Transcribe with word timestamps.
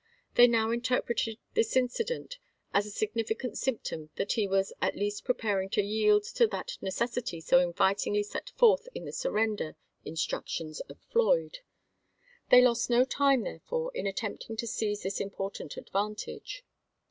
They 0.33 0.47
now 0.47 0.71
in 0.71 0.81
terpreted 0.81 1.37
this 1.53 1.75
incident 1.75 2.39
as 2.73 2.87
a 2.87 2.89
significant 2.89 3.55
symptom 3.59 4.09
that 4.15 4.31
he 4.31 4.47
was 4.47 4.73
at 4.81 4.95
least 4.95 5.23
preparing 5.25 5.69
to 5.69 5.83
yield 5.83 6.23
to 6.23 6.47
that" 6.47 6.75
neces 6.81 7.13
sity" 7.19 7.39
so 7.43 7.59
invitingly 7.59 8.23
set 8.23 8.49
forth 8.57 8.87
in 8.95 9.05
the 9.05 9.11
surrender 9.13 9.75
in 10.03 10.15
structions 10.15 10.81
of 10.89 10.97
Floyd. 11.11 11.59
They 12.49 12.63
lost 12.63 12.89
no 12.89 13.05
time, 13.05 13.43
therefore, 13.43 13.91
in 13.93 14.07
attempting 14.07 14.57
to 14.57 14.65
seize 14.65 15.03
this 15.03 15.19
important 15.21 15.77
advantage. 15.77 16.65